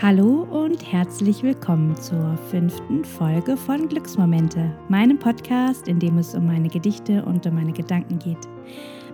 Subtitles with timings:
[0.00, 6.46] Hallo und herzlich willkommen zur fünften Folge von Glücksmomente, meinem Podcast, in dem es um
[6.46, 8.38] meine Gedichte und um meine Gedanken geht.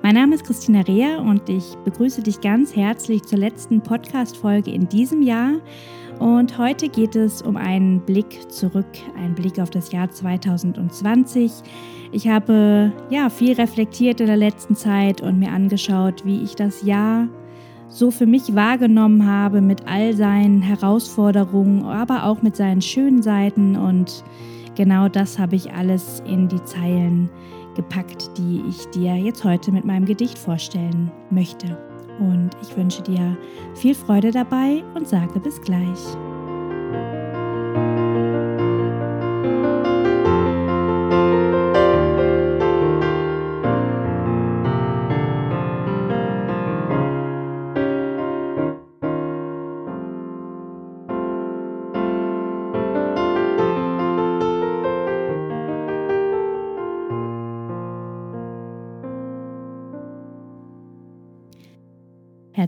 [0.03, 4.87] Mein Name ist Christina Rea und ich begrüße dich ganz herzlich zur letzten Podcast-Folge in
[4.87, 5.53] diesem Jahr.
[6.19, 8.85] Und heute geht es um einen Blick zurück,
[9.17, 11.51] einen Blick auf das Jahr 2020.
[12.13, 16.83] Ich habe ja viel reflektiert in der letzten Zeit und mir angeschaut, wie ich das
[16.83, 17.29] Jahr
[17.95, 23.77] so für mich wahrgenommen habe mit all seinen Herausforderungen, aber auch mit seinen schönen Seiten.
[23.77, 24.25] Und
[24.75, 27.31] genau das habe ich alles in die Zeilen
[27.77, 31.79] gepackt, die ich dir jetzt heute mit meinem Gedicht vorstellen möchte.
[32.19, 33.37] Und ich wünsche dir
[33.75, 35.99] viel Freude dabei und sage bis gleich.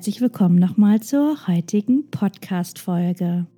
[0.07, 3.49] Herzlich willkommen nochmal zur heutigen Podcast-Folge.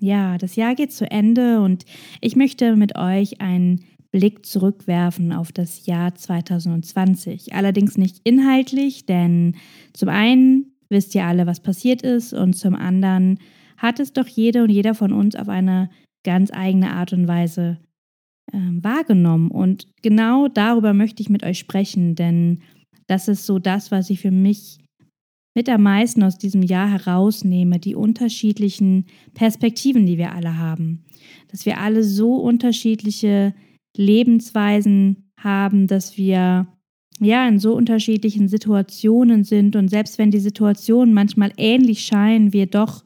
[0.00, 1.84] Ja, das Jahr geht zu Ende und
[2.20, 7.54] ich möchte mit euch einen Blick zurückwerfen auf das Jahr 2020.
[7.54, 9.54] Allerdings nicht inhaltlich, denn
[9.92, 13.38] zum einen wisst ihr alle, was passiert ist und zum anderen
[13.76, 15.88] hat es doch jede und jeder von uns auf eine
[16.24, 17.78] ganz eigene Art und Weise
[18.52, 19.52] äh, wahrgenommen.
[19.52, 22.60] Und genau darüber möchte ich mit euch sprechen, denn
[23.06, 24.82] das ist so das, was ich für mich
[25.54, 31.04] mit am meisten aus diesem Jahr herausnehme, die unterschiedlichen Perspektiven, die wir alle haben.
[31.50, 33.54] Dass wir alle so unterschiedliche
[33.96, 36.66] Lebensweisen haben, dass wir
[37.20, 42.66] ja in so unterschiedlichen Situationen sind und selbst wenn die Situationen manchmal ähnlich scheinen, wir
[42.66, 43.04] doch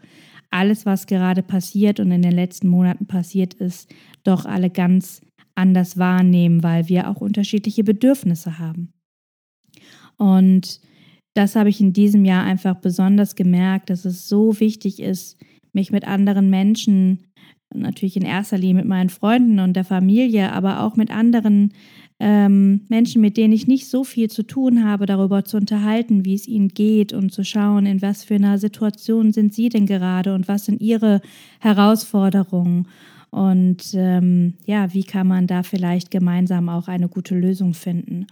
[0.51, 3.93] alles, was gerade passiert und in den letzten Monaten passiert ist,
[4.23, 5.21] doch alle ganz
[5.55, 8.93] anders wahrnehmen, weil wir auch unterschiedliche Bedürfnisse haben.
[10.17, 10.81] Und
[11.37, 15.37] das habe ich in diesem Jahr einfach besonders gemerkt, dass es so wichtig ist,
[15.73, 17.21] mich mit anderen Menschen,
[17.75, 21.73] natürlich in erster Linie mit meinen Freunden und der Familie, aber auch mit anderen
[22.19, 26.35] ähm, Menschen, mit denen ich nicht so viel zu tun habe, darüber zu unterhalten, wie
[26.35, 30.35] es ihnen geht und zu schauen, in was für einer Situation sind sie denn gerade
[30.35, 31.21] und was sind ihre
[31.61, 32.89] Herausforderungen.
[33.31, 38.27] Und ähm, ja, wie kann man da vielleicht gemeinsam auch eine gute Lösung finden?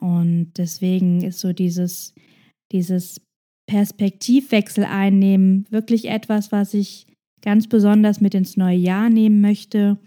[0.00, 2.14] Und deswegen ist so dieses,
[2.72, 3.20] dieses
[3.66, 7.06] Perspektivwechsel einnehmen wirklich etwas, was ich
[7.42, 9.98] ganz besonders mit ins neue Jahr nehmen möchte.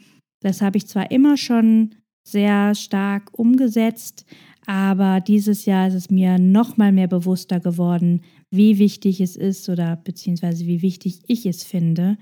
[0.42, 1.96] Das habe ich zwar immer schon
[2.28, 4.26] sehr stark umgesetzt,
[4.66, 8.22] aber dieses Jahr ist es mir noch mal mehr bewusster geworden,
[8.52, 12.18] wie wichtig es ist oder beziehungsweise wie wichtig ich es finde.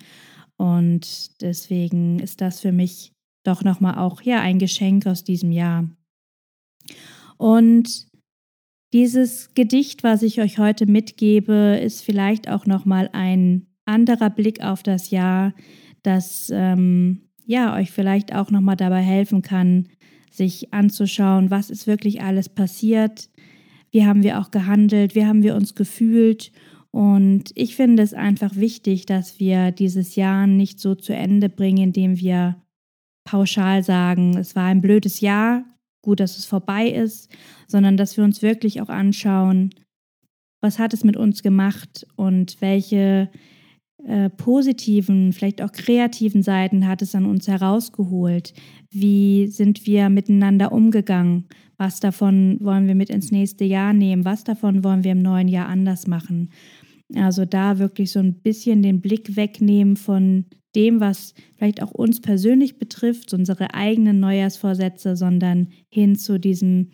[0.58, 3.12] Und deswegen ist das für mich
[3.46, 5.90] doch noch mal auch ja ein Geschenk aus diesem Jahr.
[7.38, 8.08] Und
[8.94, 14.64] dieses Gedicht, was ich euch heute mitgebe, ist vielleicht auch noch mal ein anderer Blick
[14.64, 15.54] auf das Jahr,
[16.04, 19.88] das ähm, ja euch vielleicht auch noch mal dabei helfen kann,
[20.32, 23.30] sich anzuschauen, was ist wirklich alles passiert,
[23.92, 26.52] wie haben wir auch gehandelt, wie haben wir uns gefühlt.
[26.92, 31.84] Und ich finde es einfach wichtig, dass wir dieses Jahr nicht so zu Ende bringen,
[31.86, 32.62] indem wir
[33.24, 35.66] pauschal sagen, es war ein blödes Jahr,
[36.08, 37.30] gut, dass es vorbei ist,
[37.68, 39.72] sondern dass wir uns wirklich auch anschauen,
[40.62, 43.30] was hat es mit uns gemacht und welche
[44.06, 48.54] äh, positiven, vielleicht auch kreativen Seiten hat es an uns herausgeholt?
[48.90, 51.44] Wie sind wir miteinander umgegangen?
[51.76, 54.24] Was davon wollen wir mit ins nächste Jahr nehmen?
[54.24, 56.52] Was davon wollen wir im neuen Jahr anders machen?
[57.16, 60.46] Also da wirklich so ein bisschen den Blick wegnehmen von
[60.76, 66.92] dem, was vielleicht auch uns persönlich betrifft, unsere eigenen Neujahrsvorsätze, sondern hin zu diesem,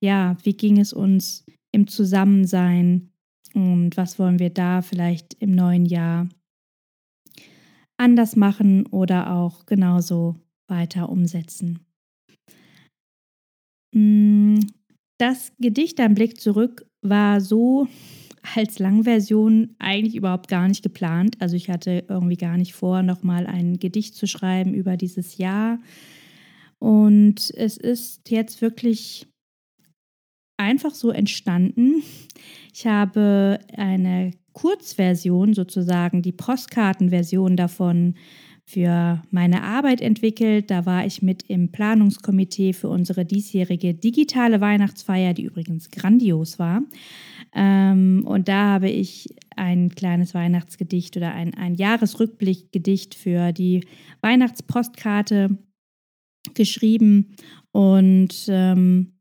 [0.00, 3.10] ja, wie ging es uns im Zusammensein
[3.54, 6.28] und was wollen wir da vielleicht im neuen Jahr
[7.96, 10.36] anders machen oder auch genauso
[10.68, 11.86] weiter umsetzen.
[13.94, 14.58] Mm,
[15.18, 17.86] das Gedicht Ein Blick zurück war so
[18.54, 21.36] als Langversion eigentlich überhaupt gar nicht geplant.
[21.40, 25.78] Also ich hatte irgendwie gar nicht vor, nochmal ein Gedicht zu schreiben über dieses Jahr.
[26.78, 29.28] Und es ist jetzt wirklich
[30.56, 32.02] einfach so entstanden.
[32.74, 38.14] Ich habe eine Kurzversion sozusagen, die Postkartenversion davon
[38.64, 40.70] für meine Arbeit entwickelt.
[40.70, 46.82] Da war ich mit im Planungskomitee für unsere diesjährige digitale Weihnachtsfeier, die übrigens grandios war.
[47.54, 53.84] Ähm, und da habe ich ein kleines Weihnachtsgedicht oder ein, ein Jahresrückblickgedicht für die
[54.20, 55.58] Weihnachtspostkarte
[56.54, 57.34] geschrieben.
[57.72, 59.14] Und ähm,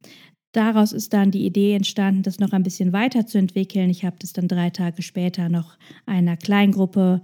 [0.51, 3.89] daraus ist dann die Idee entstanden, das noch ein bisschen weiterzuentwickeln.
[3.89, 7.21] Ich habe das dann drei Tage später noch einer Kleingruppe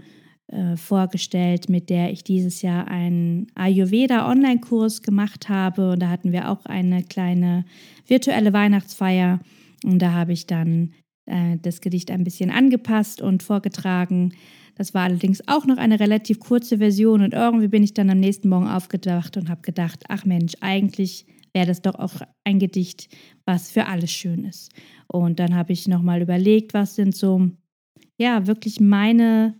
[0.48, 5.92] äh, vorgestellt, mit der ich dieses Jahr einen Ayurveda-Online-Kurs gemacht habe.
[5.92, 7.66] Und da hatten wir auch eine kleine
[8.08, 9.40] virtuelle Weihnachtsfeier.
[9.84, 10.94] Und da habe ich dann
[11.26, 14.34] äh, das Gedicht ein bisschen angepasst und vorgetragen.
[14.76, 18.20] Das war allerdings auch noch eine relativ kurze Version und irgendwie bin ich dann am
[18.20, 22.14] nächsten Morgen aufgedacht und habe gedacht, ach Mensch, eigentlich wäre das doch auch
[22.44, 23.10] ein Gedicht,
[23.46, 24.72] was für alles schön ist.
[25.08, 27.50] Und dann habe ich nochmal überlegt, was sind so,
[28.18, 29.60] ja, wirklich meine,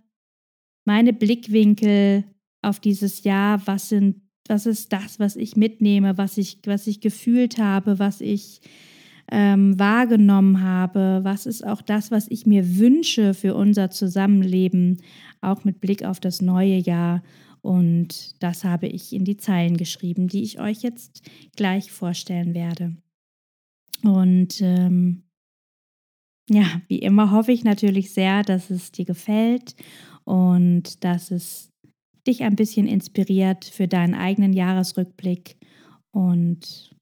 [0.88, 2.24] meine Blickwinkel
[2.62, 7.02] auf dieses Jahr, was sind, was ist das, was ich mitnehme, was ich, was ich
[7.02, 8.62] gefühlt habe, was ich
[9.30, 15.02] ähm, wahrgenommen habe, was ist auch das, was ich mir wünsche für unser Zusammenleben,
[15.42, 17.22] auch mit Blick auf das neue Jahr.
[17.60, 21.20] Und das habe ich in die Zeilen geschrieben, die ich euch jetzt
[21.54, 22.96] gleich vorstellen werde.
[24.04, 25.24] Und ähm,
[26.48, 29.74] ja, wie immer hoffe ich natürlich sehr, dass es dir gefällt
[30.28, 31.70] und dass es
[32.26, 35.56] dich ein bisschen inspiriert für deinen eigenen Jahresrückblick.
[36.14, 36.94] Und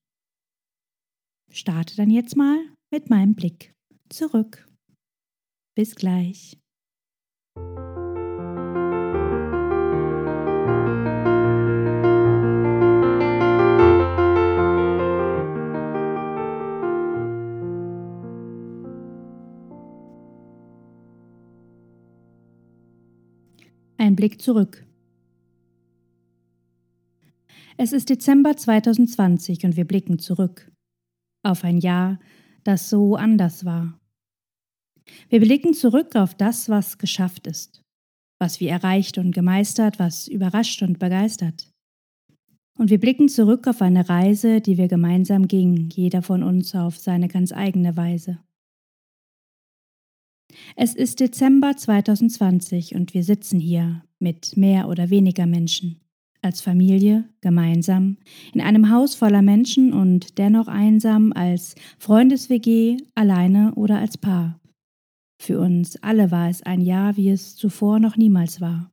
[1.51, 2.59] starte dann jetzt mal
[2.93, 3.73] mit meinem Blick
[4.11, 4.69] zurück.
[5.75, 6.57] Bis gleich.
[24.17, 24.87] Blick zurück.
[27.77, 30.73] Es ist Dezember 2020 und wir blicken zurück
[31.45, 32.19] auf ein Jahr,
[32.65, 33.99] das so anders war.
[35.29, 37.83] Wir blicken zurück auf das, was geschafft ist,
[38.41, 41.71] was wir erreicht und gemeistert, was überrascht und begeistert.
[42.79, 46.99] Und wir blicken zurück auf eine Reise, die wir gemeinsam gingen, jeder von uns auf
[46.99, 48.39] seine ganz eigene Weise.
[50.77, 56.01] Es ist Dezember 2020 und wir sitzen hier mit mehr oder weniger Menschen
[56.43, 58.19] als Familie, gemeinsam,
[58.55, 64.61] in einem Haus voller Menschen und dennoch einsam, als Freundes-WG, alleine oder als Paar.
[65.43, 68.91] Für uns alle war es ein Jahr, wie es zuvor noch niemals war.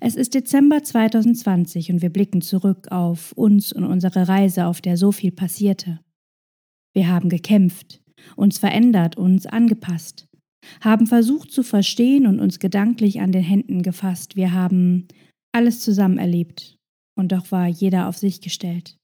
[0.00, 4.96] Es ist Dezember 2020 und wir blicken zurück auf uns und unsere Reise, auf der
[4.96, 6.00] so viel passierte.
[6.94, 8.02] Wir haben gekämpft,
[8.36, 10.26] uns verändert, uns angepasst,
[10.80, 14.36] haben versucht zu verstehen und uns gedanklich an den Händen gefasst.
[14.36, 15.06] Wir haben
[15.52, 16.76] alles zusammen erlebt,
[17.18, 18.96] und doch war jeder auf sich gestellt.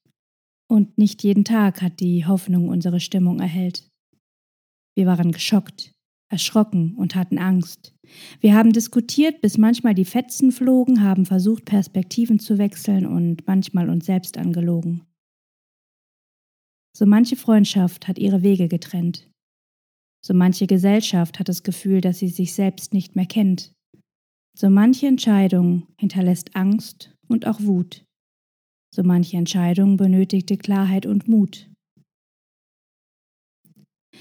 [0.71, 3.89] Und nicht jeden Tag hat die Hoffnung unsere Stimmung erhellt.
[4.97, 5.93] Wir waren geschockt,
[6.31, 7.95] erschrocken und hatten Angst.
[8.41, 13.89] Wir haben diskutiert, bis manchmal die Fetzen flogen, haben versucht, Perspektiven zu wechseln und manchmal
[13.89, 15.03] uns selbst angelogen.
[16.97, 19.29] So manche Freundschaft hat ihre Wege getrennt.
[20.25, 23.73] So manche Gesellschaft hat das Gefühl, dass sie sich selbst nicht mehr kennt.
[24.57, 28.05] So manche Entscheidung hinterlässt Angst und auch Wut.
[28.95, 31.71] So manche Entscheidung benötigte Klarheit und Mut.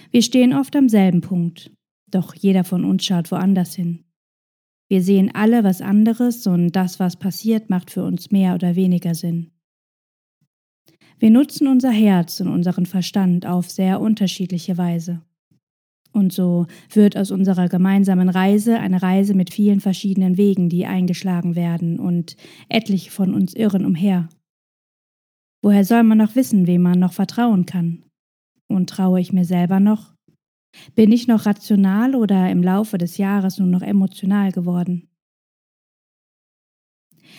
[0.10, 1.72] Wir stehen oft am selben Punkt,
[2.10, 4.06] doch jeder von uns schaut woanders hin.
[4.90, 9.14] Wir sehen alle was anderes und das, was passiert, macht für uns mehr oder weniger
[9.14, 9.52] Sinn.
[11.22, 15.22] Wir nutzen unser Herz und unseren Verstand auf sehr unterschiedliche Weise.
[16.12, 21.56] Und so wird aus unserer gemeinsamen Reise eine Reise mit vielen verschiedenen Wegen, die eingeschlagen
[21.56, 22.38] werden, und
[22.70, 24.30] etliche von uns irren umher.
[25.62, 28.04] Woher soll man noch wissen, wem man noch vertrauen kann?
[28.68, 30.16] Und traue ich mir selber noch?
[30.96, 35.08] Bin ich noch rational oder im Laufe des Jahres nur noch emotional geworden?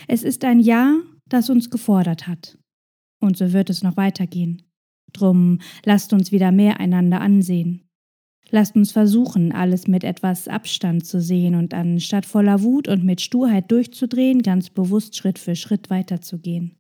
[0.07, 2.62] Es ist ein Jahr, das uns gefordert hat.
[3.23, 4.63] Und so wird es noch weitergehen.
[5.15, 7.83] Drum lasst uns wieder mehr einander ansehen,
[8.55, 13.23] Lasst uns versuchen, alles mit etwas Abstand zu sehen und anstatt voller Wut und mit
[13.23, 16.77] Sturheit durchzudrehen, ganz bewusst Schritt für Schritt weiterzugehen.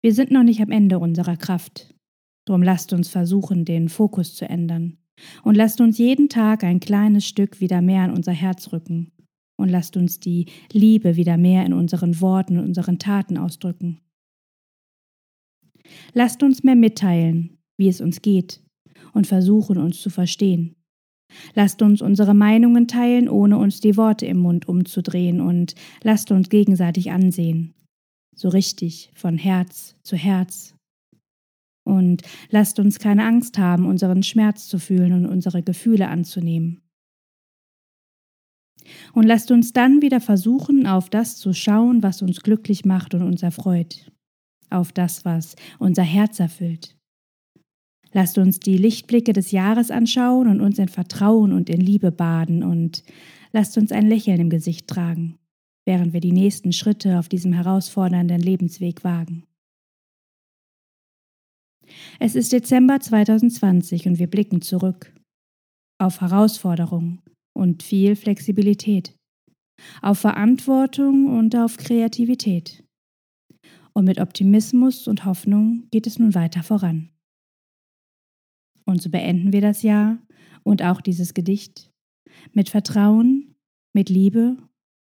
[0.00, 1.92] Wir sind noch nicht am Ende unserer Kraft.
[2.46, 4.98] Drum lasst uns versuchen, den Fokus zu ändern.
[5.42, 9.10] Und lasst uns jeden Tag ein kleines Stück wieder mehr an unser Herz rücken.
[9.56, 13.98] Und lasst uns die Liebe wieder mehr in unseren Worten und unseren Taten ausdrücken.
[16.12, 18.62] Lasst uns mehr mitteilen, wie es uns geht,
[19.12, 20.76] und versuchen uns zu verstehen.
[21.54, 26.48] Lasst uns unsere Meinungen teilen, ohne uns die Worte im Mund umzudrehen und lasst uns
[26.48, 27.74] gegenseitig ansehen.
[28.36, 30.74] So richtig, von Herz zu Herz.
[31.84, 36.80] Und lasst uns keine Angst haben, unseren Schmerz zu fühlen und unsere Gefühle anzunehmen.
[39.12, 43.22] Und lasst uns dann wieder versuchen, auf das zu schauen, was uns glücklich macht und
[43.22, 44.10] uns erfreut,
[44.70, 46.96] auf das, was unser Herz erfüllt.
[48.12, 52.62] Lasst uns die Lichtblicke des Jahres anschauen und uns in Vertrauen und in Liebe baden
[52.62, 53.02] und
[53.52, 55.36] lasst uns ein Lächeln im Gesicht tragen,
[55.84, 59.44] während wir die nächsten Schritte auf diesem herausfordernden Lebensweg wagen.
[62.20, 65.12] Es ist Dezember 2020 und wir blicken zurück
[66.00, 67.20] auf Herausforderungen
[67.52, 69.16] und viel Flexibilität,
[70.02, 72.83] auf Verantwortung und auf Kreativität.
[73.96, 77.10] Und mit Optimismus und Hoffnung geht es nun weiter voran.
[78.84, 80.18] Und so beenden wir das Jahr
[80.62, 81.90] und auch dieses Gedicht
[82.52, 83.54] mit Vertrauen,
[83.94, 84.56] mit Liebe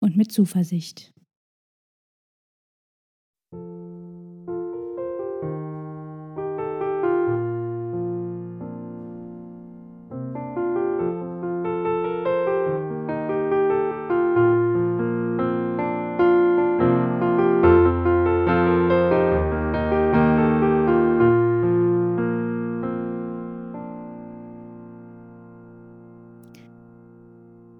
[0.00, 1.12] und mit Zuversicht.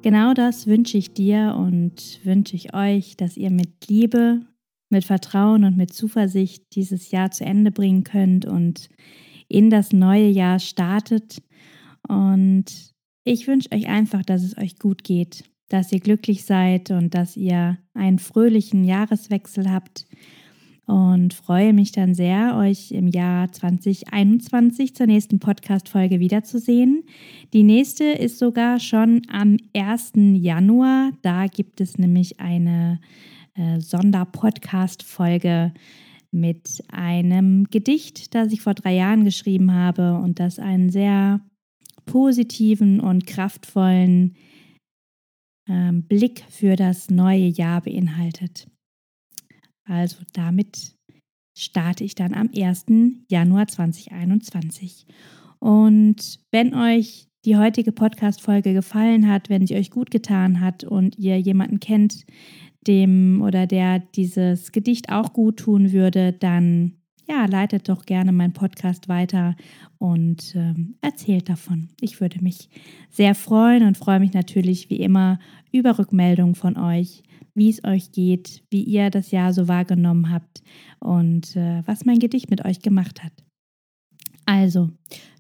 [0.09, 4.41] Genau das wünsche ich dir und wünsche ich euch, dass ihr mit Liebe,
[4.89, 8.89] mit Vertrauen und mit Zuversicht dieses Jahr zu Ende bringen könnt und
[9.49, 11.43] in das neue Jahr startet.
[12.09, 17.15] Und ich wünsche euch einfach, dass es euch gut geht, dass ihr glücklich seid und
[17.15, 20.07] dass ihr einen fröhlichen Jahreswechsel habt
[20.89, 27.05] und freue mich dann sehr, euch im Jahr 2021 zur nächsten Podcast-Folge wiederzusehen.
[27.53, 30.13] Die nächste ist sogar schon am 1.
[30.15, 31.13] Januar.
[31.21, 33.01] Da gibt es nämlich eine
[33.53, 35.75] äh, Sonderpodcast-Folge
[36.31, 41.43] mit einem Gedicht, das ich vor drei Jahren geschrieben habe und das einen sehr
[42.07, 44.37] positiven und kraftvollen
[45.69, 48.69] äh, Blick für das neue Jahr beinhaltet.
[49.89, 50.95] Also damit
[51.57, 52.87] starte ich dann am 1.
[53.29, 55.07] Januar 2021.
[55.59, 61.19] Und wenn euch die heutige Podcast-Folge gefallen hat, wenn sie euch gut getan hat und
[61.19, 62.27] ihr jemanden kennt,
[62.87, 66.98] dem oder der dieses Gedicht auch gut tun würde, dann
[67.29, 69.55] ja, leitet doch gerne meinen Podcast weiter
[69.99, 71.89] und ähm, erzählt davon.
[72.01, 72.69] Ich würde mich
[73.11, 75.39] sehr freuen und freue mich natürlich wie immer
[75.71, 77.23] über Rückmeldungen von euch
[77.59, 80.63] wie es euch geht, wie ihr das Jahr so wahrgenommen habt
[81.01, 83.33] und äh, was mein Gedicht mit euch gemacht hat.
[84.47, 84.89] Also,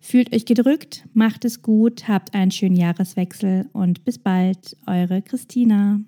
[0.02, 6.00] fühlt euch gedrückt, macht es gut, habt einen schönen Jahreswechsel und bis bald, eure Christina.